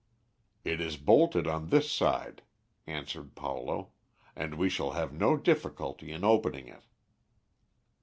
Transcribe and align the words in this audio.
"It 0.63 0.81
is 0.81 0.97
bolted 0.97 1.45
on 1.45 1.67
this 1.67 1.91
side," 1.91 2.41
answered 2.87 3.35
Paulo, 3.35 3.91
"and 4.35 4.55
we 4.55 4.67
shall 4.67 4.93
have 4.93 5.13
no 5.13 5.37
difficulty 5.37 6.11
in 6.11 6.23
opening 6.23 6.67
it." 6.67 6.85